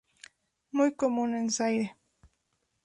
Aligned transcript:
Muy 0.71 0.95
común 0.95 1.35
en 1.35 1.51
Zaire. 1.51 1.95